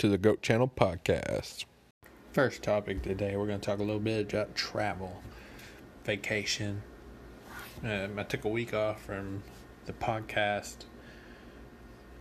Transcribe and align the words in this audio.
To 0.00 0.08
the 0.08 0.16
Goat 0.16 0.40
Channel 0.40 0.72
Podcast. 0.74 1.66
First 2.32 2.62
topic 2.62 3.02
today, 3.02 3.36
we're 3.36 3.46
going 3.46 3.60
to 3.60 3.66
talk 3.66 3.80
a 3.80 3.82
little 3.82 4.00
bit 4.00 4.32
about 4.32 4.54
travel, 4.54 5.20
vacation. 6.04 6.80
Um, 7.84 8.18
I 8.18 8.22
took 8.22 8.46
a 8.46 8.48
week 8.48 8.72
off 8.72 9.02
from 9.02 9.42
the 9.84 9.92
podcast. 9.92 10.86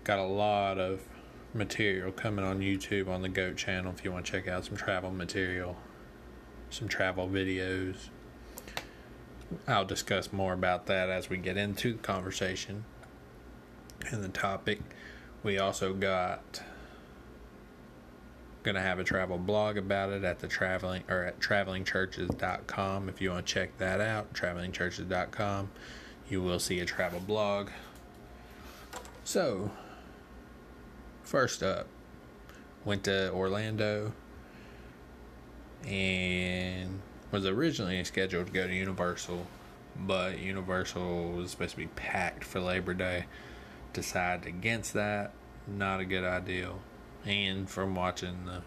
Got 0.03 0.19
a 0.19 0.25
lot 0.25 0.77
of 0.77 1.03
material 1.53 2.11
coming 2.11 2.43
on 2.43 2.59
YouTube 2.59 3.07
on 3.07 3.21
the 3.21 3.29
Goat 3.29 3.55
Channel 3.55 3.93
if 3.93 4.03
you 4.03 4.11
want 4.11 4.25
to 4.25 4.31
check 4.33 4.49
out 4.49 4.65
some 4.65 4.75
travel 4.75 5.11
material, 5.11 5.77
some 6.69 6.89
travel 6.89 7.29
videos. 7.29 8.09
I'll 9.69 9.85
discuss 9.85 10.33
more 10.33 10.51
about 10.51 10.87
that 10.87 11.09
as 11.09 11.29
we 11.29 11.37
get 11.37 11.55
into 11.55 11.93
the 11.93 11.99
conversation 11.99 12.83
and 14.11 14.21
the 14.21 14.27
topic. 14.27 14.81
We 15.43 15.57
also 15.57 15.93
got 15.93 16.61
going 18.63 18.75
to 18.75 18.81
have 18.81 18.99
a 18.99 19.03
travel 19.03 19.37
blog 19.37 19.77
about 19.77 20.11
it 20.11 20.23
at 20.23 20.39
the 20.39 20.47
traveling 20.47 21.03
or 21.09 21.23
at 21.23 21.39
travelingchurches.com 21.39 23.07
if 23.07 23.21
you 23.21 23.31
want 23.31 23.45
to 23.45 23.53
check 23.53 23.77
that 23.77 24.01
out 24.01 24.33
travelingchurches.com 24.33 25.69
you 26.29 26.41
will 26.41 26.59
see 26.59 26.79
a 26.79 26.85
travel 26.85 27.19
blog. 27.19 27.69
So 29.23 29.71
first 31.23 31.63
up 31.63 31.87
went 32.83 33.03
to 33.05 33.31
orlando 33.31 34.13
and 35.87 37.01
was 37.31 37.45
originally 37.45 38.03
scheduled 38.03 38.47
to 38.47 38.51
go 38.51 38.67
to 38.67 38.73
universal 38.73 39.47
but 39.95 40.39
universal 40.39 41.31
was 41.31 41.51
supposed 41.51 41.71
to 41.71 41.77
be 41.77 41.87
packed 41.87 42.43
for 42.43 42.59
labor 42.59 42.93
day. 42.93 43.25
Decided 43.91 44.45
against 44.45 44.93
that. 44.93 45.33
Not 45.67 45.99
a 45.99 46.05
good 46.05 46.23
idea 46.23 46.71
and 47.25 47.69
from 47.69 47.95
watching 47.95 48.45
the 48.45 48.61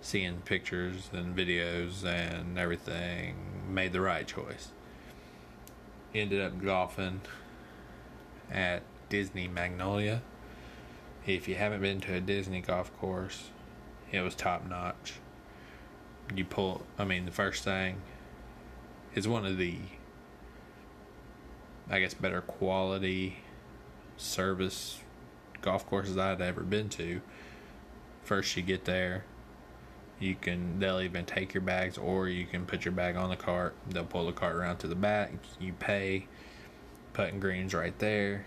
seeing 0.00 0.42
pictures 0.42 1.08
and 1.12 1.34
videos 1.34 2.04
and 2.04 2.58
everything 2.58 3.36
made 3.68 3.92
the 3.92 4.00
right 4.00 4.26
choice. 4.26 4.68
Ended 6.14 6.40
up 6.40 6.62
golfing 6.62 7.22
at 8.50 8.82
disney 9.08 9.48
magnolia. 9.48 10.22
If 11.26 11.48
you 11.48 11.54
haven't 11.54 11.80
been 11.80 12.00
to 12.02 12.14
a 12.14 12.20
disney 12.20 12.60
golf 12.60 12.94
course 12.98 13.50
it 14.12 14.20
was 14.20 14.34
top 14.34 14.68
notch. 14.68 15.14
You 16.34 16.44
pull 16.44 16.82
i 16.98 17.04
mean 17.04 17.24
the 17.24 17.30
first 17.30 17.64
thing 17.64 18.02
is 19.14 19.28
one 19.28 19.46
of 19.46 19.56
the 19.56 19.78
i 21.90 22.00
guess 22.00 22.14
better 22.14 22.40
quality 22.40 23.38
service 24.16 25.00
golf 25.64 25.86
courses 25.86 26.18
I'd 26.18 26.42
ever 26.42 26.62
been 26.62 26.88
to. 26.90 27.22
First, 28.22 28.56
you 28.56 28.62
get 28.62 28.84
there, 28.84 29.24
you 30.20 30.34
can 30.34 30.78
they'll 30.78 31.00
even 31.00 31.24
take 31.24 31.54
your 31.54 31.62
bags, 31.62 31.98
or 31.98 32.28
you 32.28 32.46
can 32.46 32.66
put 32.66 32.84
your 32.84 32.92
bag 32.92 33.16
on 33.16 33.30
the 33.30 33.36
cart. 33.36 33.74
They'll 33.88 34.04
pull 34.04 34.26
the 34.26 34.32
cart 34.32 34.54
around 34.54 34.78
to 34.78 34.86
the 34.86 34.94
back. 34.94 35.32
You 35.58 35.72
pay. 35.72 36.28
Putting 37.14 37.40
greens 37.40 37.74
right 37.74 37.96
there. 37.98 38.44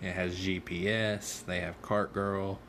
It 0.00 0.12
has 0.12 0.36
GPS. 0.36 1.44
They 1.44 1.60
have 1.60 1.80
cart 1.82 2.14
girl 2.14 2.60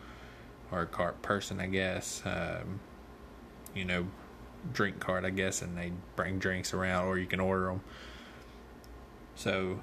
or 0.71 0.85
cart 0.85 1.21
person, 1.21 1.59
I 1.59 1.67
guess. 1.67 2.23
Um, 2.25 2.79
you 3.75 3.85
know, 3.85 4.07
drink 4.73 4.99
cart, 4.99 5.23
I 5.23 5.29
guess, 5.29 5.61
and 5.61 5.77
they 5.77 5.93
bring 6.15 6.39
drinks 6.39 6.73
around, 6.73 7.07
or 7.07 7.17
you 7.17 7.27
can 7.27 7.39
order 7.39 7.65
them. 7.65 7.81
So, 9.35 9.79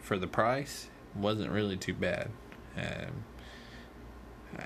for 0.00 0.16
the 0.16 0.26
price, 0.26 0.88
wasn't 1.14 1.50
really 1.50 1.76
too 1.76 1.94
bad. 1.94 2.30
Um, 2.76 3.24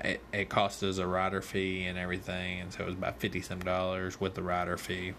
it, 0.03 0.21
it 0.33 0.49
cost 0.49 0.83
us 0.83 0.97
a 0.97 1.07
rider 1.07 1.41
fee 1.41 1.85
and 1.85 1.97
everything, 1.97 2.61
and 2.61 2.73
so 2.73 2.83
it 2.83 2.85
was 2.85 2.95
about 2.95 3.19
fifty 3.19 3.41
some 3.41 3.59
dollars 3.59 4.19
with 4.19 4.35
the 4.35 4.43
rider 4.43 4.77
fee. 4.77 5.13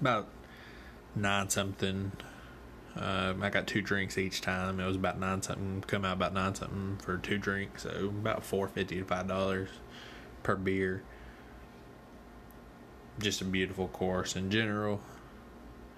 About 0.00 0.28
nine 1.14 1.48
something. 1.48 2.12
Um, 2.96 3.42
I 3.42 3.50
got 3.50 3.66
two 3.66 3.80
drinks 3.82 4.18
each 4.18 4.40
time. 4.40 4.80
It 4.80 4.86
was 4.86 4.96
about 4.96 5.18
nine 5.18 5.42
something. 5.42 5.84
Come 5.86 6.04
out 6.04 6.14
about 6.14 6.32
nine 6.32 6.54
something 6.54 6.98
for 7.02 7.16
two 7.16 7.38
drinks, 7.38 7.82
so 7.82 7.90
about 8.06 8.44
four 8.44 8.68
fifty 8.68 8.96
to 8.96 9.04
five 9.04 9.28
dollars 9.28 9.68
per 10.42 10.54
beer. 10.56 11.02
Just 13.18 13.40
a 13.40 13.44
beautiful 13.44 13.88
course 13.88 14.36
in 14.36 14.50
general. 14.50 15.00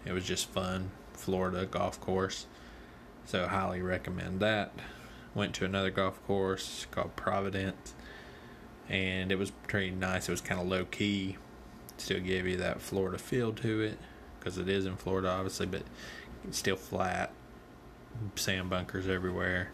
It 0.06 0.12
was 0.12 0.24
just 0.24 0.48
fun. 0.48 0.90
Florida 1.12 1.66
golf 1.66 2.00
course, 2.00 2.46
so 3.26 3.46
highly 3.46 3.82
recommend 3.82 4.40
that 4.40 4.72
went 5.34 5.54
to 5.54 5.64
another 5.64 5.90
golf 5.90 6.24
course 6.26 6.86
called 6.90 7.14
Providence, 7.16 7.94
and 8.88 9.30
it 9.30 9.38
was 9.38 9.50
pretty 9.68 9.90
nice. 9.90 10.28
It 10.28 10.32
was 10.32 10.40
kind 10.40 10.60
of 10.60 10.66
low 10.66 10.84
key, 10.84 11.36
still 11.96 12.20
gave 12.20 12.46
you 12.46 12.56
that 12.56 12.80
Florida 12.80 13.18
feel 13.18 13.52
to 13.54 13.80
it 13.80 13.98
because 14.38 14.58
it 14.58 14.68
is 14.68 14.86
in 14.86 14.96
Florida, 14.96 15.28
obviously, 15.28 15.66
but 15.66 15.82
still 16.50 16.76
flat, 16.76 17.30
sand 18.36 18.70
bunkers 18.70 19.06
everywhere. 19.08 19.70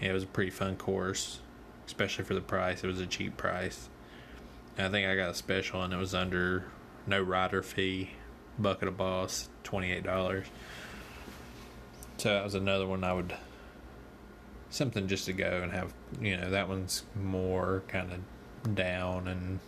Yeah, 0.00 0.10
it 0.10 0.12
was 0.12 0.24
a 0.24 0.26
pretty 0.26 0.50
fun 0.50 0.76
course, 0.76 1.40
especially 1.86 2.24
for 2.24 2.34
the 2.34 2.40
price. 2.40 2.84
It 2.84 2.86
was 2.86 3.00
a 3.00 3.06
cheap 3.06 3.36
price. 3.36 3.88
And 4.76 4.86
I 4.86 4.90
think 4.90 5.08
I 5.08 5.16
got 5.16 5.30
a 5.30 5.34
special, 5.34 5.82
and 5.82 5.92
it 5.92 5.96
was 5.96 6.14
under 6.14 6.66
no 7.06 7.20
rider 7.20 7.62
fee, 7.62 8.10
bucket 8.58 8.88
of 8.88 8.96
balls, 8.96 9.48
twenty 9.64 9.90
eight 9.92 10.04
dollars. 10.04 10.46
So 12.18 12.30
that 12.30 12.44
was 12.44 12.54
another 12.54 12.86
one 12.86 13.04
I 13.04 13.12
would 13.12 13.34
something 14.70 15.06
just 15.08 15.26
to 15.26 15.32
go 15.32 15.60
and 15.62 15.72
have 15.72 15.92
you 16.20 16.36
know 16.36 16.50
that 16.50 16.68
one's 16.68 17.04
more 17.14 17.82
kind 17.88 18.10
of 18.12 18.74
down 18.74 19.28
and 19.28 19.60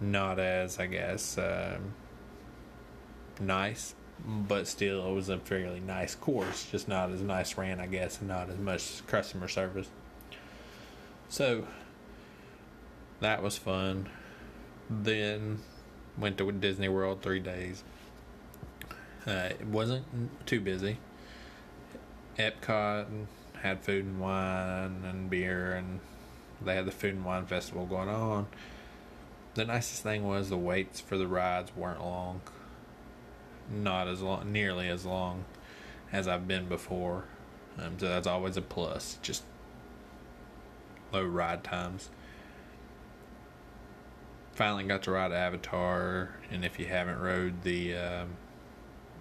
not 0.00 0.38
as 0.38 0.78
I 0.78 0.86
guess 0.86 1.38
um, 1.38 1.94
nice, 3.40 3.94
but 4.24 4.66
still 4.66 5.06
it 5.08 5.14
was 5.14 5.28
a 5.28 5.38
fairly 5.38 5.80
nice 5.80 6.14
course, 6.14 6.66
just 6.70 6.88
not 6.88 7.10
as 7.10 7.20
nice 7.20 7.56
ran 7.56 7.80
I 7.80 7.86
guess, 7.86 8.18
and 8.18 8.28
not 8.28 8.50
as 8.50 8.58
much 8.58 9.06
customer 9.06 9.48
service. 9.48 9.88
So 11.28 11.66
that 13.20 13.42
was 13.42 13.56
fun. 13.56 14.08
Then 14.90 15.60
went 16.18 16.38
to 16.38 16.50
Disney 16.52 16.88
World 16.88 17.22
three 17.22 17.40
days. 17.40 17.84
Uh, 19.26 19.50
it 19.50 19.66
wasn't 19.66 20.04
too 20.46 20.60
busy. 20.60 20.98
Epcot 22.38 23.08
and 23.08 23.26
had 23.62 23.80
food 23.80 24.04
and 24.04 24.20
wine 24.20 25.02
and 25.04 25.30
beer, 25.30 25.72
and 25.74 26.00
they 26.60 26.74
had 26.74 26.86
the 26.86 26.92
food 26.92 27.14
and 27.14 27.24
wine 27.24 27.46
festival 27.46 27.86
going 27.86 28.08
on. 28.08 28.46
The 29.54 29.64
nicest 29.64 30.02
thing 30.02 30.26
was 30.26 30.48
the 30.48 30.56
waits 30.56 31.00
for 31.00 31.18
the 31.18 31.26
rides 31.26 31.72
weren't 31.76 32.00
long, 32.00 32.40
not 33.70 34.08
as 34.08 34.22
long, 34.22 34.50
nearly 34.50 34.88
as 34.88 35.04
long 35.04 35.44
as 36.10 36.26
I've 36.26 36.48
been 36.48 36.68
before. 36.68 37.24
Um, 37.78 37.98
so 37.98 38.08
that's 38.08 38.26
always 38.26 38.56
a 38.56 38.62
plus. 38.62 39.18
Just 39.22 39.44
low 41.12 41.24
ride 41.24 41.62
times. 41.62 42.10
Finally 44.54 44.84
got 44.84 45.02
to 45.02 45.10
ride 45.10 45.32
Avatar, 45.32 46.36
and 46.50 46.64
if 46.64 46.78
you 46.78 46.86
haven't 46.86 47.18
rode 47.18 47.62
the 47.62 47.94
um, 47.94 48.28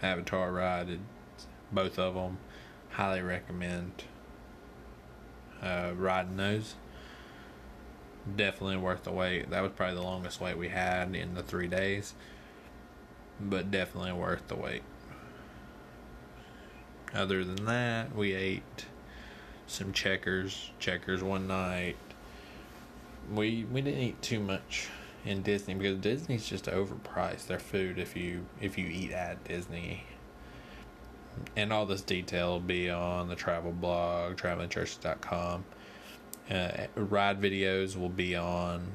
Avatar 0.02 0.52
ride, 0.52 1.00
both 1.72 1.98
of 2.00 2.16
them 2.16 2.38
highly 2.92 3.22
recommend 3.22 4.04
uh, 5.62 5.92
riding 5.96 6.38
those. 6.38 6.76
Definitely 8.36 8.78
worth 8.78 9.04
the 9.04 9.12
wait. 9.12 9.50
That 9.50 9.62
was 9.62 9.72
probably 9.72 9.96
the 9.96 10.04
longest 10.04 10.40
wait 10.40 10.58
we 10.58 10.70
had 10.70 11.16
in 11.16 11.34
the 11.34 11.42
three 11.42 11.68
days, 11.68 12.14
but 13.40 13.72
definitely 13.72 14.14
worth 14.14 14.48
the 14.48 14.56
wait. 14.56 14.84
Other 17.14 17.44
than 17.44 17.66
that, 17.66 18.16
we 18.16 18.34
ate 18.34 18.86
some 19.68 19.92
checkers, 19.92 20.72
checkers 20.80 21.24
one 21.24 21.48
night. 21.48 21.98
We 23.34 23.66
we 23.72 23.82
didn't 23.82 24.00
eat 24.02 24.22
too 24.22 24.40
much 24.40 24.90
in 25.26 25.42
Disney 25.42 25.74
because 25.74 25.98
Disney's 25.98 26.48
just 26.48 26.66
overpriced 26.66 27.48
their 27.48 27.60
food 27.60 27.98
if 27.98 28.16
you 28.16 28.46
if 28.60 28.78
you 28.78 28.88
eat 28.88 29.12
at 29.12 29.44
Disney 29.44 30.06
and 31.56 31.72
all 31.72 31.86
this 31.86 32.02
detail 32.02 32.52
will 32.52 32.60
be 32.60 32.90
on 32.90 33.28
the 33.28 33.36
travel 33.36 33.72
blog, 33.72 34.38
travelingchurches.com. 34.38 35.66
Uh, 36.50 36.88
ride 36.96 37.42
videos 37.42 37.96
will 37.96 38.10
be 38.10 38.36
on 38.36 38.92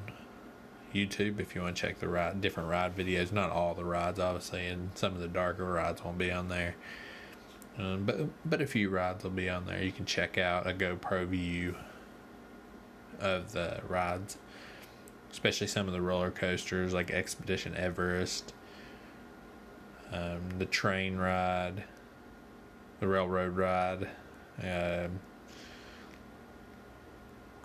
YouTube 0.93 1.39
if 1.39 1.55
you 1.55 1.61
want 1.61 1.75
to 1.75 1.81
check 1.81 1.99
the 1.99 2.07
ride, 2.07 2.39
different 2.41 2.69
ride 2.69 2.95
videos. 2.95 3.31
Not 3.31 3.51
all 3.51 3.73
the 3.73 3.85
rides, 3.85 4.19
obviously, 4.19 4.67
and 4.67 4.91
some 4.95 5.13
of 5.13 5.19
the 5.19 5.27
darker 5.27 5.65
rides 5.65 6.03
won't 6.03 6.17
be 6.17 6.31
on 6.31 6.49
there. 6.49 6.75
Um, 7.77 8.05
but 8.05 8.49
but 8.49 8.61
a 8.61 8.67
few 8.67 8.89
rides 8.89 9.23
will 9.23 9.31
be 9.31 9.49
on 9.49 9.65
there. 9.65 9.83
You 9.83 9.91
can 9.91 10.05
check 10.05 10.37
out 10.37 10.67
a 10.67 10.73
GoPro 10.73 11.27
view 11.27 11.75
of 13.19 13.51
the 13.51 13.81
rides, 13.87 14.37
especially 15.31 15.67
some 15.67 15.87
of 15.87 15.93
the 15.93 16.01
roller 16.01 16.31
coasters 16.31 16.93
like 16.93 17.11
Expedition 17.11 17.75
Everest, 17.75 18.53
um, 20.11 20.41
the 20.57 20.65
train 20.65 21.17
ride 21.17 21.83
the 22.99 23.07
railroad 23.07 23.55
ride, 23.55 24.09
uh, 24.63 25.07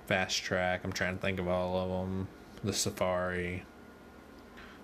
Fast 0.06 0.42
Track. 0.42 0.82
I'm 0.84 0.92
trying 0.92 1.16
to 1.16 1.20
think 1.20 1.38
of 1.38 1.48
all 1.48 1.76
of 1.76 1.88
them. 1.90 2.28
The 2.64 2.72
Safari. 2.72 3.64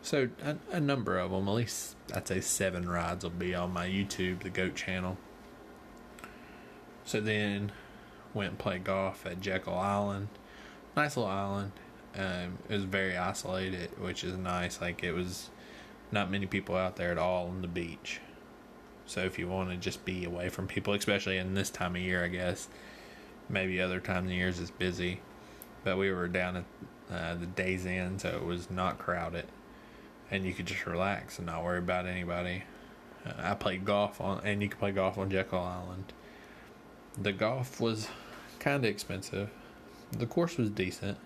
So 0.02 0.28
a, 0.42 0.56
a 0.72 0.80
number 0.80 1.18
of 1.18 1.30
them, 1.30 1.48
at 1.48 1.54
least 1.54 1.96
I'd 2.14 2.26
say 2.26 2.40
seven 2.40 2.88
rides 2.88 3.24
will 3.24 3.30
be 3.30 3.54
on 3.54 3.72
my 3.72 3.86
YouTube, 3.86 4.42
the 4.42 4.50
Goat 4.50 4.74
channel. 4.74 5.18
So 7.04 7.20
then 7.20 7.72
went 8.34 8.50
and 8.50 8.58
played 8.58 8.84
golf 8.84 9.26
at 9.26 9.40
Jekyll 9.40 9.74
Island. 9.74 10.28
Nice 10.96 11.16
little 11.16 11.30
island. 11.30 11.72
Um, 12.16 12.58
it 12.68 12.74
was 12.74 12.84
very 12.84 13.16
isolated, 13.16 13.90
which 13.98 14.24
is 14.24 14.36
nice. 14.36 14.80
Like 14.80 15.04
it 15.04 15.12
was 15.12 15.50
not 16.10 16.30
many 16.30 16.46
people 16.46 16.76
out 16.76 16.96
there 16.96 17.12
at 17.12 17.18
all 17.18 17.48
on 17.48 17.62
the 17.62 17.68
beach. 17.68 18.20
So 19.08 19.20
if 19.20 19.38
you 19.38 19.48
want 19.48 19.70
to 19.70 19.76
just 19.76 20.04
be 20.04 20.26
away 20.26 20.50
from 20.50 20.66
people, 20.66 20.92
especially 20.92 21.38
in 21.38 21.54
this 21.54 21.70
time 21.70 21.96
of 21.96 22.02
year, 22.02 22.22
I 22.22 22.28
guess 22.28 22.68
maybe 23.48 23.80
other 23.80 24.00
times 24.00 24.26
of 24.26 24.36
years 24.36 24.58
is 24.58 24.70
busy, 24.70 25.22
but 25.82 25.96
we 25.96 26.12
were 26.12 26.28
down 26.28 26.56
at 26.56 26.64
uh, 27.10 27.34
the 27.34 27.46
Days 27.46 27.86
end, 27.86 28.20
so 28.20 28.28
it 28.28 28.44
was 28.44 28.70
not 28.70 28.98
crowded, 28.98 29.46
and 30.30 30.44
you 30.44 30.52
could 30.52 30.66
just 30.66 30.84
relax 30.84 31.38
and 31.38 31.46
not 31.46 31.64
worry 31.64 31.78
about 31.78 32.04
anybody. 32.06 32.64
Uh, 33.24 33.32
I 33.38 33.54
played 33.54 33.86
golf 33.86 34.20
on, 34.20 34.42
and 34.44 34.62
you 34.62 34.68
could 34.68 34.78
play 34.78 34.92
golf 34.92 35.16
on 35.16 35.30
Jekyll 35.30 35.60
Island. 35.60 36.12
The 37.16 37.32
golf 37.32 37.80
was 37.80 38.08
kind 38.58 38.76
of 38.76 38.84
expensive. 38.84 39.48
The 40.12 40.26
course 40.26 40.58
was 40.58 40.68
decent. 40.68 41.16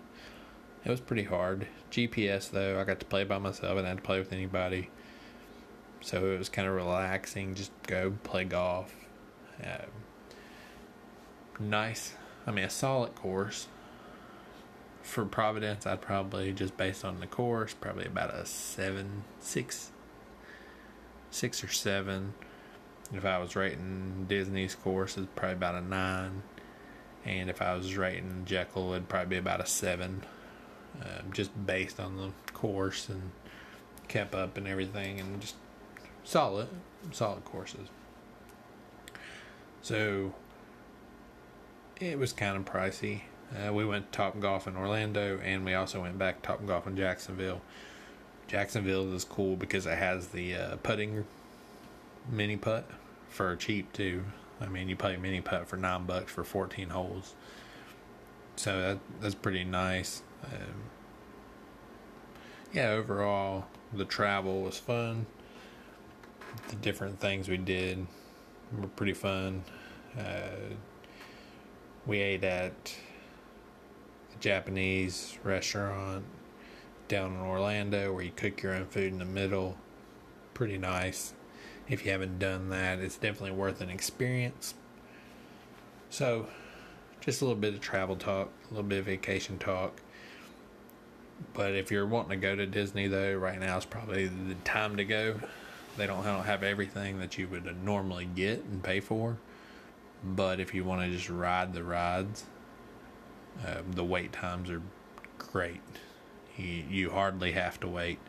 It 0.85 0.89
was 0.89 1.01
pretty 1.01 1.23
hard. 1.23 1.67
GPS 1.91 2.49
though, 2.49 2.79
I 2.79 2.85
got 2.85 3.01
to 3.01 3.05
play 3.05 3.25
by 3.25 3.39
myself. 3.39 3.73
I 3.73 3.75
didn't 3.75 3.87
have 3.87 3.97
to 3.97 4.03
play 4.03 4.19
with 4.19 4.31
anybody 4.31 4.89
so 6.03 6.33
it 6.33 6.37
was 6.37 6.49
kind 6.49 6.67
of 6.67 6.75
relaxing. 6.75 7.55
Just 7.55 7.71
go 7.87 8.13
play 8.23 8.43
golf. 8.43 8.93
Uh, 9.63 9.85
nice. 11.59 12.13
I 12.45 12.51
mean, 12.51 12.65
a 12.65 12.69
solid 12.69 13.15
course. 13.15 13.67
For 15.01 15.25
Providence, 15.25 15.87
I'd 15.87 16.01
probably 16.01 16.51
just 16.51 16.75
based 16.77 17.05
on 17.05 17.19
the 17.19 17.27
course, 17.27 17.73
probably 17.73 18.05
about 18.05 18.33
a 18.33 18.45
seven, 18.45 19.23
six, 19.39 19.91
six 21.31 21.63
or 21.63 21.69
seven. 21.69 22.33
If 23.13 23.25
I 23.25 23.37
was 23.37 23.55
rating 23.55 24.25
Disney's 24.27 24.75
course, 24.75 25.17
it's 25.17 25.27
probably 25.35 25.55
about 25.55 25.75
a 25.75 25.81
nine. 25.81 26.43
And 27.25 27.49
if 27.49 27.61
I 27.61 27.75
was 27.75 27.95
rating 27.95 28.43
Jekyll, 28.45 28.91
it'd 28.91 29.07
probably 29.07 29.29
be 29.29 29.37
about 29.37 29.61
a 29.61 29.65
seven, 29.65 30.23
um, 31.01 31.31
just 31.31 31.65
based 31.65 31.99
on 31.99 32.17
the 32.17 32.31
course 32.51 33.07
and 33.07 33.31
kept 34.09 34.35
up 34.35 34.57
and 34.57 34.67
everything, 34.67 35.19
and 35.19 35.39
just 35.39 35.55
solid, 36.23 36.67
solid 37.11 37.45
courses. 37.45 37.89
So 39.81 40.33
it 41.99 42.17
was 42.17 42.33
kind 42.33 42.57
of 42.57 42.65
pricey. 42.65 43.21
Uh, 43.53 43.71
we 43.73 43.85
went 43.85 44.11
Top 44.11 44.39
Golf 44.39 44.67
in 44.67 44.75
Orlando, 44.75 45.39
and 45.43 45.63
we 45.63 45.73
also 45.73 46.01
went 46.01 46.17
back 46.17 46.41
Top 46.41 46.65
Golf 46.65 46.87
in 46.87 46.95
Jacksonville. 46.97 47.61
Jacksonville 48.47 49.13
is 49.13 49.23
cool 49.23 49.55
because 49.55 49.85
it 49.85 49.97
has 49.97 50.27
the 50.29 50.55
uh, 50.55 50.75
putting 50.77 51.25
mini 52.29 52.57
putt 52.57 52.89
for 53.29 53.55
cheap 53.55 53.91
too. 53.93 54.23
I 54.59 54.67
mean, 54.67 54.89
you 54.89 54.95
play 54.95 55.17
mini 55.17 55.41
putt 55.41 55.67
for 55.67 55.77
nine 55.77 56.05
bucks 56.05 56.31
for 56.31 56.43
fourteen 56.43 56.89
holes, 56.89 57.35
so 58.55 58.79
that 58.79 58.99
that's 59.21 59.35
pretty 59.35 59.63
nice. 59.63 60.23
Um, 60.43 60.83
yeah, 62.73 62.89
overall 62.89 63.65
the 63.91 64.05
travel 64.05 64.61
was 64.61 64.79
fun 64.79 65.25
the 66.69 66.75
different 66.75 67.19
things 67.19 67.47
we 67.47 67.57
did 67.57 68.05
were 68.77 68.87
pretty 68.87 69.13
fun. 69.13 69.63
Uh, 70.17 70.73
we 72.05 72.19
ate 72.19 72.43
at 72.43 72.95
a 74.35 74.39
Japanese 74.39 75.37
restaurant 75.43 76.25
down 77.07 77.33
in 77.33 77.39
Orlando 77.41 78.13
where 78.13 78.23
you 78.23 78.31
cook 78.35 78.61
your 78.61 78.73
own 78.73 78.85
food 78.85 79.11
in 79.11 79.19
the 79.19 79.25
middle. 79.25 79.77
Pretty 80.53 80.77
nice. 80.77 81.33
If 81.89 82.05
you 82.05 82.11
haven't 82.11 82.39
done 82.39 82.69
that, 82.69 82.99
it's 82.99 83.17
definitely 83.17 83.51
worth 83.51 83.81
an 83.81 83.89
experience. 83.89 84.73
So, 86.09 86.47
just 87.21 87.41
a 87.41 87.45
little 87.45 87.59
bit 87.59 87.73
of 87.73 87.81
travel 87.81 88.15
talk, 88.15 88.49
a 88.65 88.73
little 88.73 88.87
bit 88.87 88.99
of 88.99 89.05
vacation 89.05 89.57
talk. 89.57 90.01
But 91.53 91.73
if 91.75 91.91
you're 91.91 92.05
wanting 92.05 92.29
to 92.31 92.35
go 92.37 92.55
to 92.55 92.65
Disney, 92.65 93.07
though, 93.07 93.33
right 93.33 93.59
now 93.59 93.77
is 93.77 93.85
probably 93.85 94.27
the 94.27 94.55
time 94.63 94.95
to 94.97 95.03
go. 95.03 95.39
They 95.97 96.07
don't 96.07 96.23
have 96.23 96.63
everything 96.63 97.19
that 97.19 97.37
you 97.37 97.47
would 97.47 97.83
normally 97.83 98.25
get 98.25 98.63
and 98.63 98.83
pay 98.83 98.99
for. 98.99 99.37
But 100.23 100.59
if 100.59 100.73
you 100.73 100.83
want 100.83 101.01
to 101.01 101.15
just 101.15 101.29
ride 101.29 101.73
the 101.73 101.83
rides, 101.83 102.45
uh, 103.65 103.81
the 103.91 104.03
wait 104.03 104.31
times 104.31 104.69
are 104.69 104.81
great. 105.37 105.81
You, 106.57 106.83
you 106.89 107.09
hardly 107.11 107.51
have 107.51 107.79
to 107.81 107.87
wait. 107.87 108.19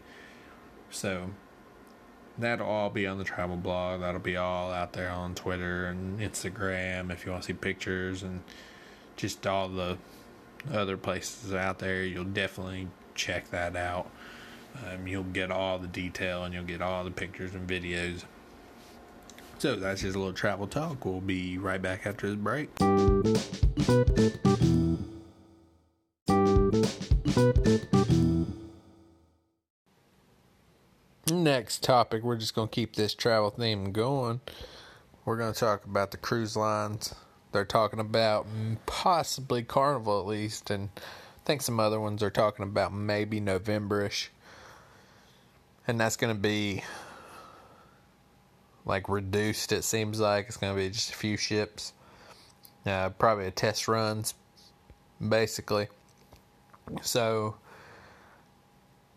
So 0.91 1.31
that'll 2.37 2.67
all 2.67 2.91
be 2.91 3.07
on 3.07 3.19
the 3.19 3.25
travel 3.25 3.57
blog. 3.57 4.01
That'll 4.01 4.21
be 4.21 4.37
all 4.37 4.73
out 4.73 4.93
there 4.93 5.11
on 5.11 5.35
Twitter 5.35 5.87
and 5.87 6.21
Instagram 6.21 7.11
if 7.11 7.25
you 7.25 7.33
want 7.33 7.45
to 7.45 7.47
see 7.49 7.53
pictures 7.53 8.23
and 8.23 8.43
just 9.17 9.47
all 9.47 9.69
the 9.69 9.99
other 10.73 10.97
places 10.97 11.55
out 11.55 11.79
there. 11.79 12.03
You'll 12.05 12.25
definitely 12.25 12.89
check 13.15 13.51
that 13.51 13.77
out. 13.77 14.11
Um, 14.83 15.07
you'll 15.07 15.23
get 15.25 15.51
all 15.51 15.79
the 15.79 15.87
detail 15.87 16.45
and 16.45 16.53
you'll 16.53 16.65
get 16.65 16.83
all 16.83 17.05
the 17.05 17.11
pictures 17.11 17.55
and 17.55 17.69
videos. 17.69 18.25
So 19.59 19.77
that's 19.77 20.03
just 20.03 20.17
a 20.17 20.19
little 20.19 20.35
travel 20.35 20.67
talk. 20.67 21.05
We'll 21.05 21.21
be 21.21 21.59
right 21.59 21.81
back 21.81 22.07
after 22.07 22.29
this 22.29 22.37
break. 22.37 22.69
Next 31.31 31.83
topic, 31.83 32.23
we're 32.23 32.37
just 32.37 32.55
going 32.55 32.69
to 32.69 32.75
keep 32.75 32.97
this 32.97 33.15
travel 33.15 33.51
theme 33.51 33.93
going. 33.93 34.41
We're 35.25 35.39
going 35.39 35.53
to 35.53 35.59
talk 35.59 35.85
about 35.85 36.11
the 36.11 36.19
cruise 36.19 36.57
lines. 36.57 37.15
They're 37.53 37.65
talking 37.65 38.01
about 38.01 38.47
possibly 38.87 39.63
Carnival 39.63 40.21
at 40.21 40.27
least, 40.27 40.71
and 40.71 40.91
I 40.97 41.01
think 41.45 41.63
some 41.63 41.81
other 41.81 42.01
ones 42.01 42.23
are 42.23 42.31
talking 42.31 42.65
about 42.65 42.93
maybe 42.93 43.41
Novemberish 43.41 44.29
and 45.87 46.01
that's 46.01 46.17
going 46.17 46.35
to 46.35 46.41
be 46.41 46.83
like 48.85 49.09
reduced. 49.09 49.73
It 49.73 49.85
seems 49.85 50.21
like 50.21 50.47
it's 50.47 50.57
going 50.57 50.75
to 50.75 50.81
be 50.81 50.91
just 50.91 51.11
a 51.11 51.15
few 51.15 51.37
ships, 51.37 51.93
uh, 52.87 53.11
probably 53.11 53.47
a 53.47 53.51
test 53.51 53.89
runs, 53.89 54.35
basically. 55.27 55.89
So, 57.03 57.57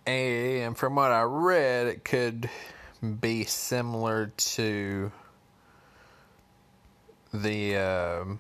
and 0.06 0.78
from 0.78 0.96
what 0.96 1.12
I 1.12 1.24
read, 1.24 1.88
it 1.88 2.06
could 2.06 2.50
be 3.22 3.44
similar 3.44 4.28
to 4.38 5.12
the 7.34 7.76
um, 7.76 8.40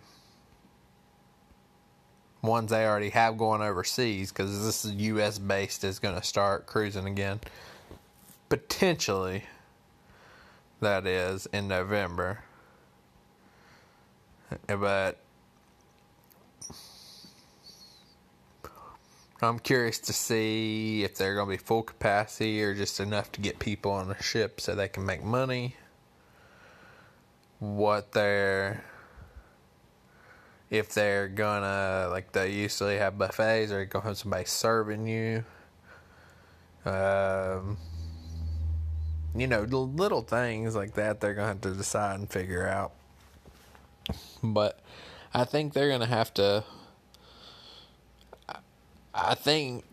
ones 2.41 2.71
they 2.71 2.85
already 2.85 3.09
have 3.09 3.37
going 3.37 3.61
overseas 3.61 4.31
because 4.31 4.65
this 4.65 4.85
is 4.85 4.93
U.S. 4.93 5.37
based 5.37 5.83
is 5.83 5.99
going 5.99 6.15
to 6.15 6.23
start 6.23 6.65
cruising 6.65 7.05
again 7.05 7.41
potentially 8.49 9.43
that 10.79 11.05
is 11.05 11.47
in 11.47 11.67
November. 11.67 12.43
But 14.67 15.19
I'm 19.41 19.59
curious 19.59 19.99
to 19.99 20.13
see 20.13 21.03
if 21.03 21.15
they're 21.15 21.35
going 21.35 21.47
to 21.47 21.51
be 21.51 21.57
full 21.57 21.83
capacity 21.83 22.63
or 22.63 22.73
just 22.73 22.99
enough 22.99 23.31
to 23.33 23.41
get 23.41 23.59
people 23.59 23.91
on 23.91 24.07
the 24.07 24.21
ship 24.21 24.61
so 24.61 24.73
they 24.73 24.87
can 24.87 25.05
make 25.05 25.23
money. 25.23 25.75
What 27.59 28.11
they're 28.11 28.83
if 30.69 30.93
they're 30.93 31.27
gonna 31.27 32.09
like 32.11 32.31
they 32.33 32.51
usually 32.51 32.97
have 32.97 33.17
buffets 33.17 33.71
or 33.71 33.85
gonna 33.85 34.05
have 34.05 34.17
somebody 34.17 34.45
serving 34.45 35.07
you. 35.07 35.43
Um, 36.85 37.77
you 39.37 39.47
know, 39.47 39.61
little 39.61 40.21
things 40.21 40.75
like 40.75 40.95
that 40.95 41.19
they're 41.19 41.33
going 41.33 41.45
to 41.45 41.53
have 41.53 41.61
to 41.61 41.77
decide 41.77 42.19
and 42.19 42.29
figure 42.29 42.67
out. 42.67 42.91
But 44.41 44.79
I 45.33 45.43
think 45.43 45.73
they're 45.73 45.89
going 45.89 46.01
to 46.01 46.07
have 46.07 46.33
to. 46.35 46.63
I 49.13 49.35
think, 49.35 49.83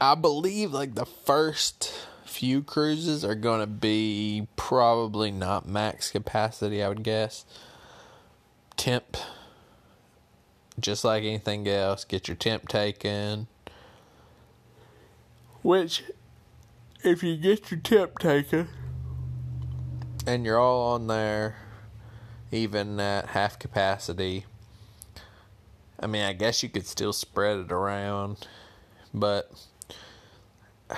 I 0.00 0.14
believe 0.14 0.72
like 0.72 0.94
the 0.94 1.06
first 1.06 1.92
few 2.24 2.62
cruises 2.62 3.24
are 3.24 3.34
going 3.34 3.60
to 3.60 3.66
be 3.66 4.46
probably 4.56 5.30
not 5.30 5.66
max 5.66 6.10
capacity, 6.10 6.82
I 6.82 6.88
would 6.88 7.02
guess. 7.02 7.44
Temp, 8.76 9.16
just 10.78 11.04
like 11.04 11.22
anything 11.22 11.66
else, 11.68 12.04
get 12.04 12.28
your 12.28 12.36
temp 12.36 12.68
taken. 12.68 13.46
Which, 15.62 16.02
if 17.02 17.22
you 17.22 17.36
get 17.36 17.70
your 17.70 17.80
temp 17.80 18.18
taken, 18.18 18.68
and 20.26 20.44
you're 20.44 20.58
all 20.58 20.94
on 20.94 21.06
there, 21.06 21.56
even 22.50 22.98
at 23.00 23.28
half 23.28 23.58
capacity. 23.58 24.46
I 26.00 26.06
mean, 26.06 26.22
I 26.22 26.32
guess 26.32 26.62
you 26.62 26.68
could 26.68 26.86
still 26.86 27.12
spread 27.12 27.58
it 27.58 27.72
around, 27.72 28.46
but 29.12 29.50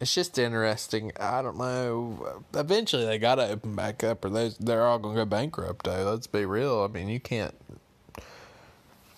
it's 0.00 0.14
just 0.14 0.38
interesting. 0.38 1.12
I 1.18 1.42
don't 1.42 1.58
know. 1.58 2.42
Eventually, 2.54 3.04
they 3.04 3.18
gotta 3.18 3.48
open 3.48 3.74
back 3.74 4.02
up, 4.02 4.24
or 4.24 4.30
they 4.30 4.52
they're 4.58 4.86
all 4.86 4.98
gonna 4.98 5.14
go 5.14 5.24
bankrupt. 5.24 5.84
Though, 5.84 6.10
let's 6.10 6.26
be 6.26 6.44
real. 6.44 6.82
I 6.82 6.92
mean, 6.92 7.08
you 7.08 7.20
can't 7.20 7.54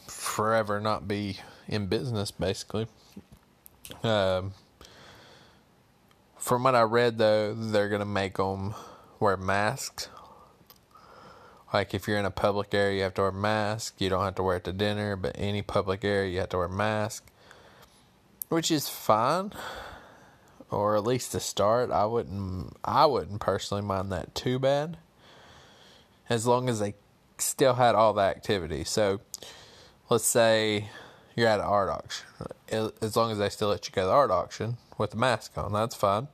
forever 0.07 0.80
not 0.80 1.09
be 1.09 1.38
in 1.66 1.87
business, 1.87 2.30
basically. 2.30 2.87
Um, 4.02 4.52
from 6.37 6.62
what 6.64 6.75
I 6.75 6.83
read, 6.83 7.18
though, 7.18 7.54
they're 7.54 7.88
gonna 7.88 8.04
make 8.04 8.37
them 8.37 8.75
wear 9.20 9.37
masks. 9.37 10.08
Like 11.72 11.92
if 11.94 12.08
you're 12.08 12.18
in 12.18 12.25
a 12.25 12.30
public 12.30 12.72
area, 12.72 12.98
you 12.98 13.02
have 13.02 13.14
to 13.14 13.22
wear 13.22 13.30
a 13.30 13.34
mask. 13.34 14.00
You 14.00 14.08
don't 14.08 14.25
have 14.25 14.37
to 14.37 14.42
wear 14.42 14.56
it 14.56 14.64
to 14.64 14.72
dinner, 14.72 15.16
but 15.16 15.37
any 15.38 15.62
public 15.62 16.04
area, 16.04 16.32
you 16.32 16.38
have 16.40 16.48
to 16.50 16.56
wear 16.58 16.66
a 16.66 16.70
mask, 16.70 17.26
which 18.48 18.70
is 18.70 18.88
fine 18.88 19.52
or 20.70 20.96
at 20.96 21.04
least 21.04 21.32
to 21.32 21.40
start, 21.40 21.90
I 21.90 22.04
wouldn't 22.04 22.76
I 22.84 23.06
wouldn't 23.06 23.40
personally 23.40 23.82
mind 23.82 24.12
that 24.12 24.34
too 24.34 24.58
bad. 24.58 24.98
As 26.28 26.46
long 26.46 26.68
as 26.68 26.80
they 26.80 26.94
still 27.38 27.75
had 27.75 27.94
all 27.94 28.12
the 28.12 28.22
activity. 28.22 28.84
So 28.84 29.20
let's 30.10 30.26
say 30.26 30.88
you're 31.34 31.48
at 31.48 31.60
an 31.60 31.66
art 31.66 31.88
auction. 31.88 32.26
As 33.00 33.16
long 33.16 33.30
as 33.30 33.38
they 33.38 33.48
still 33.48 33.68
let 33.68 33.87
you 33.88 33.92
go 33.92 34.02
to 34.02 34.06
the 34.08 34.12
art 34.12 34.30
auction 34.30 34.76
with 34.98 35.12
the 35.12 35.16
mask 35.16 35.56
on, 35.56 35.72
that's 35.72 35.94
fine. 35.94 36.28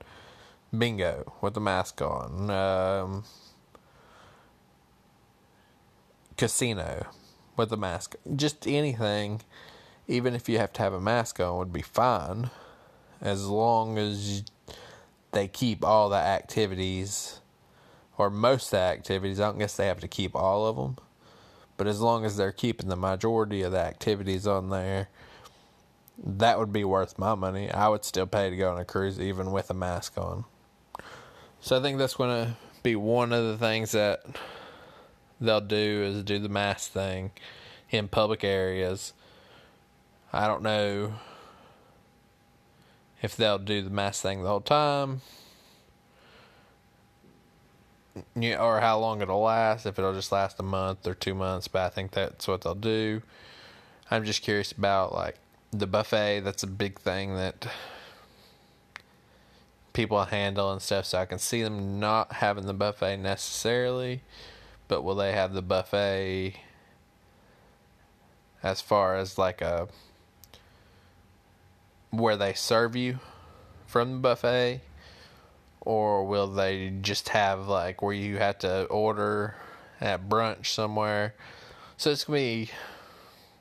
Bingo 0.77 1.33
with 1.41 1.53
the 1.53 1.61
mask 1.61 2.01
on. 2.01 2.49
Um, 2.49 3.23
casino 6.37 7.07
with 7.57 7.69
the 7.69 7.77
mask. 7.77 8.15
Just 8.35 8.67
anything, 8.67 9.41
even 10.07 10.33
if 10.33 10.49
you 10.49 10.57
have 10.57 10.73
to 10.73 10.81
have 10.81 10.93
a 10.93 11.01
mask 11.01 11.39
on, 11.39 11.57
would 11.57 11.73
be 11.73 11.81
fine 11.81 12.49
as 13.21 13.47
long 13.47 13.97
as 13.97 14.43
they 15.31 15.47
keep 15.47 15.83
all 15.83 16.09
the 16.09 16.15
activities 16.15 17.39
or 18.17 18.29
most 18.29 18.65
of 18.67 18.71
the 18.71 18.77
activities. 18.77 19.39
I 19.39 19.47
don't 19.47 19.59
guess 19.59 19.75
they 19.75 19.87
have 19.87 19.99
to 20.01 20.07
keep 20.07 20.35
all 20.35 20.65
of 20.65 20.75
them, 20.75 20.97
but 21.77 21.87
as 21.87 21.99
long 21.99 22.25
as 22.25 22.37
they're 22.37 22.51
keeping 22.51 22.89
the 22.89 22.95
majority 22.95 23.61
of 23.61 23.71
the 23.71 23.79
activities 23.79 24.47
on 24.47 24.69
there, 24.69 25.09
that 26.17 26.57
would 26.57 26.71
be 26.71 26.85
worth 26.85 27.19
my 27.19 27.35
money. 27.35 27.69
I 27.69 27.89
would 27.89 28.05
still 28.05 28.27
pay 28.27 28.49
to 28.49 28.55
go 28.55 28.71
on 28.71 28.79
a 28.79 28.85
cruise 28.85 29.19
even 29.19 29.51
with 29.51 29.69
a 29.69 29.73
mask 29.73 30.17
on. 30.17 30.45
So 31.65 31.75
I 31.75 31.81
think 31.81 31.97
that's 31.97 32.13
going 32.13 32.29
to 32.29 32.55
be 32.83 32.95
one 32.95 33.33
of 33.33 33.43
the 33.43 33.57
things 33.57 33.93
that 33.93 34.23
they'll 35.41 35.59
do 35.61 36.03
is 36.03 36.21
do 36.21 36.37
the 36.37 36.47
mask 36.47 36.91
thing 36.91 37.31
in 37.89 38.07
public 38.07 38.43
areas. 38.43 39.13
I 40.31 40.45
don't 40.45 40.61
know 40.61 41.15
if 43.23 43.35
they'll 43.35 43.57
do 43.57 43.81
the 43.81 43.89
mask 43.89 44.21
thing 44.21 44.43
the 44.43 44.47
whole 44.47 44.61
time, 44.61 45.21
yeah, 48.35 48.61
or 48.61 48.79
how 48.79 48.99
long 48.99 49.23
it'll 49.23 49.41
last, 49.41 49.87
if 49.87 49.97
it'll 49.97 50.13
just 50.13 50.31
last 50.31 50.59
a 50.59 50.63
month 50.63 51.07
or 51.07 51.15
two 51.15 51.33
months, 51.33 51.67
but 51.67 51.81
I 51.81 51.89
think 51.89 52.11
that's 52.11 52.47
what 52.47 52.61
they'll 52.61 52.75
do. 52.75 53.23
I'm 54.11 54.23
just 54.23 54.43
curious 54.43 54.71
about 54.71 55.15
like 55.15 55.39
the 55.71 55.87
buffet. 55.87 56.41
That's 56.41 56.61
a 56.61 56.67
big 56.67 56.99
thing 56.99 57.35
that 57.37 57.65
people 59.95 60.25
handle 60.25 60.71
and 60.71 60.81
stuff. 60.81 61.05
So 61.05 61.17
I 61.17 61.25
can 61.25 61.39
see 61.39 61.63
them 61.63 61.99
not 61.99 62.33
having 62.33 62.67
the 62.67 62.73
buffet 62.73 63.17
necessarily, 63.17 64.21
but 64.87 65.01
will 65.03 65.15
they 65.15 65.31
have 65.31 65.53
the 65.53 65.63
buffet 65.63 66.57
as 68.61 68.81
far 68.81 69.15
as 69.15 69.37
like 69.37 69.61
a 69.61 69.87
where 72.11 72.37
they 72.37 72.53
serve 72.53 72.95
you 72.95 73.19
from 73.87 74.13
the 74.13 74.19
buffet 74.19 74.81
or 75.81 76.25
will 76.25 76.47
they 76.47 76.89
just 77.01 77.29
have 77.29 77.67
like 77.67 78.01
where 78.01 78.13
you 78.13 78.37
have 78.37 78.57
to 78.57 78.85
order 78.85 79.55
at 80.01 80.27
brunch 80.27 80.67
somewhere 80.67 81.35
so 81.97 82.09
it's 82.09 82.23
going 82.23 82.39
to 82.39 82.71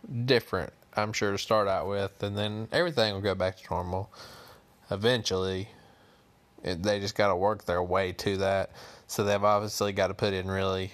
be 0.07 0.25
different 0.25 0.73
i'm 0.97 1.13
sure 1.13 1.33
to 1.33 1.39
start 1.39 1.67
out 1.69 1.89
with 1.89 2.23
and 2.23 2.39
then 2.39 2.69
everything 2.73 3.13
will 3.13 3.21
go 3.21 3.35
back 3.35 3.57
to 3.57 3.65
normal 3.71 4.11
eventually 4.91 5.69
they 6.65 6.99
just 6.99 7.15
got 7.15 7.29
to 7.29 7.37
work 7.37 7.65
their 7.65 7.83
way 7.83 8.13
to 8.13 8.39
that 8.39 8.71
so 9.07 9.23
they've 9.23 9.45
obviously 9.45 9.93
got 9.93 10.09
to 10.09 10.15
put 10.15 10.33
in 10.33 10.51
really 10.51 10.93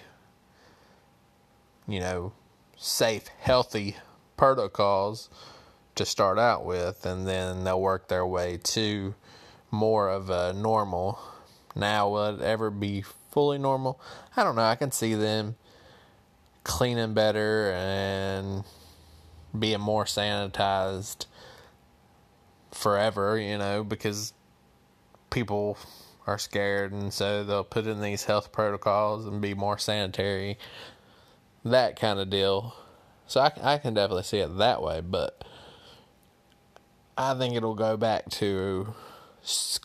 you 1.86 2.00
know 2.00 2.32
safe 2.76 3.28
healthy 3.38 3.96
protocols 4.36 5.28
to 6.00 6.06
start 6.06 6.38
out 6.38 6.64
with, 6.64 7.04
and 7.04 7.28
then 7.28 7.62
they'll 7.64 7.80
work 7.80 8.08
their 8.08 8.26
way 8.26 8.58
to 8.62 9.14
more 9.70 10.08
of 10.08 10.30
a 10.30 10.54
normal. 10.54 11.20
Now, 11.76 12.08
will 12.08 12.40
it 12.40 12.40
ever 12.40 12.70
be 12.70 13.04
fully 13.30 13.58
normal? 13.58 14.00
I 14.34 14.42
don't 14.42 14.56
know. 14.56 14.62
I 14.62 14.76
can 14.76 14.92
see 14.92 15.12
them 15.12 15.56
cleaning 16.64 17.12
better 17.12 17.70
and 17.72 18.64
being 19.56 19.80
more 19.80 20.04
sanitized 20.04 21.26
forever, 22.72 23.38
you 23.38 23.58
know, 23.58 23.84
because 23.84 24.32
people 25.30 25.78
are 26.26 26.38
scared 26.38 26.92
and 26.92 27.12
so 27.12 27.42
they'll 27.42 27.64
put 27.64 27.86
in 27.86 28.00
these 28.00 28.24
health 28.24 28.52
protocols 28.52 29.26
and 29.26 29.40
be 29.40 29.54
more 29.54 29.78
sanitary. 29.78 30.58
That 31.64 31.98
kind 31.98 32.18
of 32.18 32.30
deal. 32.30 32.74
So 33.26 33.40
I, 33.40 33.52
I 33.62 33.78
can 33.78 33.94
definitely 33.94 34.24
see 34.24 34.38
it 34.38 34.58
that 34.58 34.82
way, 34.82 35.00
but 35.00 35.44
I 37.16 37.34
think 37.34 37.54
it'll 37.54 37.74
go 37.74 37.96
back 37.96 38.28
to 38.30 38.94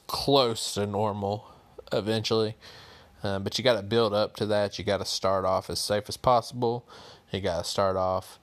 close 0.07 0.73
to 0.73 0.85
normal 0.85 1.51
eventually. 1.91 2.55
Uh, 3.23 3.39
but 3.39 3.57
you 3.57 3.63
got 3.63 3.75
to 3.75 3.83
build 3.83 4.13
up 4.13 4.35
to 4.35 4.45
that. 4.45 4.77
You 4.77 4.85
got 4.85 4.97
to 4.97 5.05
start 5.05 5.45
off 5.45 5.69
as 5.69 5.79
safe 5.79 6.03
as 6.07 6.17
possible. 6.17 6.87
You 7.31 7.41
got 7.41 7.63
to 7.63 7.69
start 7.69 7.95
off 7.95 8.39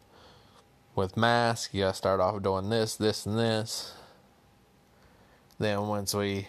with 0.94 1.16
masks. 1.16 1.72
You 1.72 1.82
got 1.82 1.92
to 1.92 1.96
start 1.96 2.20
off 2.20 2.42
doing 2.42 2.68
this, 2.68 2.96
this, 2.96 3.24
and 3.24 3.38
this. 3.38 3.94
Then 5.58 5.86
once 5.86 6.14
we 6.14 6.48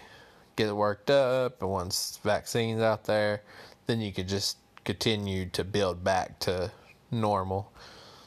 get 0.56 0.68
it 0.68 0.76
worked 0.76 1.10
up 1.10 1.62
and 1.62 1.72
once 1.72 2.20
vaccines 2.24 2.82
out 2.82 3.06
there, 3.06 3.42
then 3.88 4.02
you 4.02 4.12
could 4.12 4.28
just 4.28 4.58
continue 4.84 5.48
to 5.50 5.64
build 5.64 6.04
back 6.04 6.40
to 6.40 6.72
normal. 7.12 7.72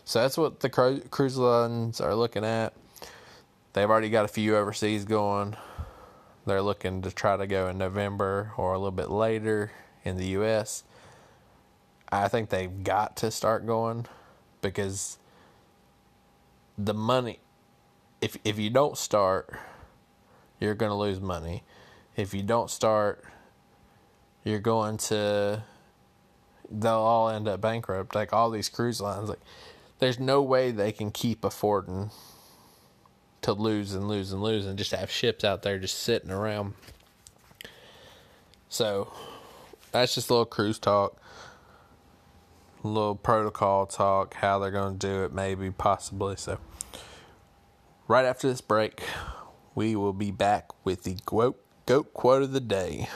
So 0.05 0.21
that's 0.21 0.39
what 0.39 0.61
the 0.61 0.71
cruise 0.71 1.37
lines 1.37 2.01
are 2.01 2.15
looking 2.15 2.45
at. 2.45 2.75
They've 3.73 3.91
already 3.91 4.11
got 4.11 4.25
a 4.25 4.29
few 4.29 4.57
overseas 4.57 5.05
going. 5.05 5.57
They're 6.47 6.63
looking 6.63 7.03
to 7.03 7.11
try 7.11 7.37
to 7.37 7.47
go 7.47 7.69
in 7.69 7.79
November 7.79 8.53
or 8.57 8.73
a 8.73 8.79
little 8.79 8.93
bit 8.93 9.11
later 9.11 9.73
in 10.05 10.17
the 10.17 10.27
US. 10.39 10.85
I 12.11 12.29
think 12.29 12.51
they've 12.51 12.85
got 12.85 13.17
to 13.19 13.31
start 13.31 13.67
going 13.67 14.07
because 14.63 15.19
the 16.79 16.95
money 16.95 17.41
if 18.21 18.37
if 18.45 18.59
you 18.59 18.71
don't 18.71 18.97
start 18.97 19.51
you're 20.61 20.75
going 20.75 20.91
to 20.91 20.97
lose 20.97 21.21
money. 21.21 21.63
If 22.17 22.35
you 22.35 22.43
don't 22.43 22.71
start 22.71 23.25
you're 24.45 24.61
going 24.61 24.97
to 24.97 25.63
they'll 26.71 26.93
all 26.93 27.29
end 27.29 27.49
up 27.49 27.61
bankrupt 27.61 28.15
like 28.15 28.33
all 28.33 28.49
these 28.49 28.69
cruise 28.69 29.01
lines 29.01 29.29
like 29.29 29.41
there's 29.99 30.21
no 30.21 30.41
way 30.41 30.71
they 30.71 30.93
can 30.93 31.11
keep 31.11 31.45
affording 31.45 32.11
to 33.47 33.53
lose 33.53 33.95
and 33.95 34.09
lose 34.09 34.33
and 34.33 34.43
lose 34.43 34.67
and 34.67 34.77
just 34.77 34.91
have 34.91 35.09
ships 35.09 35.45
out 35.45 35.63
there 35.63 35.79
just 35.79 36.01
sitting 36.01 36.33
around. 36.33 36.75
So 38.69 39.13
that's 39.93 40.17
just 40.17 40.29
a 40.29 40.33
little 40.33 40.47
cruise 40.47 40.81
talk, 40.81 41.17
a 42.83 42.89
little 42.89 43.15
protocol 43.15 43.87
talk, 43.87 44.35
how 44.35 44.59
they're 44.59 44.73
going 44.73 44.99
to 44.99 45.07
do 45.07 45.25
it, 45.25 45.33
maybe, 45.33 45.71
possibly. 45.71 46.35
So, 46.37 46.59
right 48.09 48.25
after 48.25 48.49
this 48.49 48.61
break, 48.61 49.01
we 49.77 49.95
will 49.95 50.13
be 50.13 50.33
back 50.33 50.67
with 50.85 51.05
the 51.05 51.17
goat, 51.25 51.65
goat 51.87 52.13
quote 52.13 52.43
of 52.43 52.51
the 52.51 52.59
day. 52.59 53.09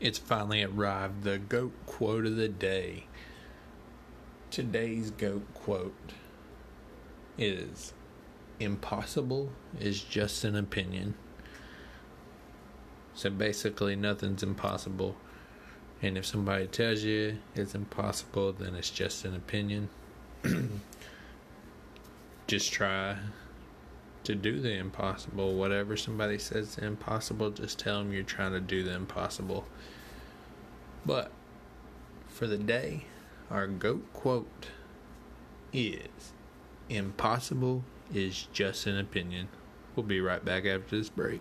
It's 0.00 0.18
finally 0.18 0.64
arrived, 0.64 1.22
the 1.22 1.38
goat 1.38 1.72
quote 1.86 2.26
of 2.26 2.34
the 2.34 2.48
day. 2.48 3.04
Today's 4.50 5.12
GOAT 5.12 5.46
quote 5.54 6.12
is 7.38 7.92
Impossible 8.58 9.52
is 9.78 10.02
just 10.02 10.42
an 10.42 10.56
opinion. 10.56 11.14
So 13.14 13.30
basically, 13.30 13.94
nothing's 13.94 14.42
impossible. 14.42 15.14
And 16.02 16.18
if 16.18 16.26
somebody 16.26 16.66
tells 16.66 17.04
you 17.04 17.38
it's 17.54 17.76
impossible, 17.76 18.52
then 18.52 18.74
it's 18.74 18.90
just 18.90 19.24
an 19.24 19.36
opinion. 19.36 19.88
just 22.48 22.72
try 22.72 23.16
to 24.24 24.34
do 24.34 24.60
the 24.60 24.72
impossible. 24.72 25.54
Whatever 25.54 25.96
somebody 25.96 26.38
says 26.38 26.78
impossible, 26.78 27.50
just 27.50 27.78
tell 27.78 27.98
them 27.98 28.12
you're 28.12 28.22
trying 28.22 28.52
to 28.52 28.60
do 28.60 28.82
the 28.82 28.94
impossible. 28.94 29.64
But 31.04 31.30
for 32.28 32.46
the 32.46 32.58
day, 32.58 33.04
Our 33.50 33.66
GOAT 33.66 34.10
quote 34.14 34.68
is 35.74 36.32
Impossible 36.88 37.84
is 38.14 38.48
just 38.52 38.86
an 38.86 38.96
opinion. 38.96 39.48
We'll 39.94 40.06
be 40.06 40.22
right 40.22 40.42
back 40.42 40.64
after 40.64 40.96
this 40.96 41.10
break. 41.10 41.40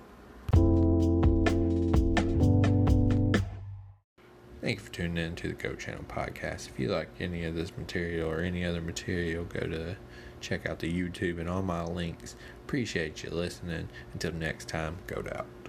Thank 4.62 4.78
you 4.78 4.86
for 4.86 4.92
tuning 4.92 5.18
in 5.18 5.36
to 5.38 5.48
the 5.48 5.54
Goat 5.54 5.80
Channel 5.80 6.04
podcast. 6.10 6.68
If 6.68 6.78
you 6.80 6.90
like 6.90 7.08
any 7.20 7.46
of 7.46 7.56
this 7.56 7.72
material 7.78 8.30
or 8.30 8.42
any 8.42 8.66
other 8.66 8.82
material, 8.82 9.46
go 9.46 9.62
to 9.62 9.96
check 10.42 10.68
out 10.68 10.80
the 10.80 10.92
YouTube 10.92 11.40
and 11.40 11.48
all 11.48 11.62
my 11.62 11.84
links. 11.84 12.36
Appreciate 12.66 13.24
you 13.24 13.30
listening. 13.30 13.90
Until 14.14 14.34
next 14.34 14.68
time, 14.68 14.98
goat 15.08 15.32
out. 15.34 15.61